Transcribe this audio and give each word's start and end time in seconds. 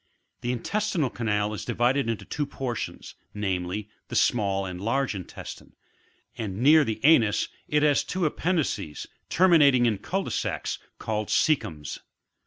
The 0.41 0.51
intestinal 0.51 1.11
canal 1.11 1.53
is 1.53 1.63
divided 1.63 2.09
into 2.09 2.25
two 2.25 2.47
portions, 2.47 3.13
namely, 3.35 3.87
the 4.07 4.15
small 4.15 4.65
and 4.65 4.79
the 4.79 4.83
large 4.83 5.13
intes 5.13 5.53
tine, 5.55 5.73
and 6.35 6.57
near 6.57 6.83
the 6.83 6.99
anus, 7.05 7.49
it 7.67 7.83
has 7.83 8.03
two 8.03 8.25
appendices, 8.25 9.05
terminating 9.29 9.85
in 9.85 9.99
cul 9.99 10.23
de 10.23 10.31
sacs, 10.31 10.79
called 10.97 11.27
coecums. 11.27 11.99